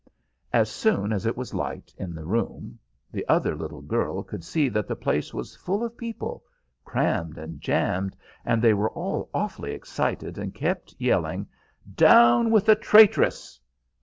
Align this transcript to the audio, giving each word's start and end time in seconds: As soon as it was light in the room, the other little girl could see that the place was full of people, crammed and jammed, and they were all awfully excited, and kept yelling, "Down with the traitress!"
As 0.51 0.71
soon 0.71 1.13
as 1.13 1.27
it 1.27 1.37
was 1.37 1.53
light 1.53 1.93
in 1.95 2.15
the 2.15 2.25
room, 2.25 2.79
the 3.11 3.23
other 3.29 3.53
little 3.55 3.83
girl 3.83 4.23
could 4.23 4.43
see 4.43 4.67
that 4.67 4.87
the 4.87 4.95
place 4.95 5.31
was 5.31 5.55
full 5.55 5.83
of 5.83 5.95
people, 5.95 6.43
crammed 6.83 7.37
and 7.37 7.61
jammed, 7.61 8.17
and 8.43 8.63
they 8.63 8.73
were 8.73 8.89
all 8.89 9.29
awfully 9.31 9.73
excited, 9.73 10.39
and 10.39 10.55
kept 10.55 10.95
yelling, 10.97 11.45
"Down 11.93 12.49
with 12.49 12.65
the 12.65 12.75
traitress!" 12.75 13.59